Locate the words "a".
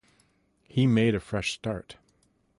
1.13-1.19